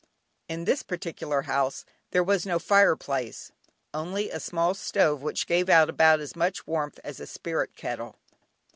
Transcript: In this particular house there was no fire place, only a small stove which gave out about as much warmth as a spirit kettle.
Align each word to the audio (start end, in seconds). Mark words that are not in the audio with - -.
In 0.49 0.65
this 0.65 0.81
particular 0.81 1.43
house 1.43 1.85
there 2.09 2.23
was 2.23 2.43
no 2.43 2.57
fire 2.57 2.95
place, 2.95 3.51
only 3.93 4.31
a 4.31 4.39
small 4.39 4.73
stove 4.73 5.21
which 5.21 5.45
gave 5.45 5.69
out 5.69 5.91
about 5.91 6.19
as 6.19 6.35
much 6.35 6.65
warmth 6.65 6.99
as 7.03 7.19
a 7.19 7.27
spirit 7.27 7.75
kettle. 7.75 8.15